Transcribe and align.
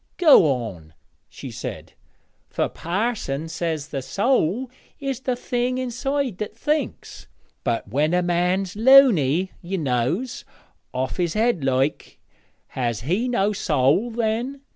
'Go 0.17 0.47
on,' 0.51 0.95
she 1.29 1.51
said, 1.51 1.93
'for 2.49 2.67
parson 2.67 3.47
says 3.47 3.89
the 3.89 3.99
soäl 3.99 4.67
is 4.99 5.19
the 5.19 5.35
thing 5.35 5.77
inside 5.77 6.39
that 6.39 6.57
thinks; 6.57 7.27
but 7.63 7.87
when 7.87 8.11
a 8.15 8.23
man's 8.23 8.75
luny, 8.75 9.51
ye 9.61 9.77
knows 9.77 10.43
off 10.91 11.17
his 11.17 11.35
head 11.35 11.63
like 11.63 12.17
has 12.69 13.01
he 13.01 13.27
no 13.29 13.51
soäl 13.51 14.15
then? 14.15 14.61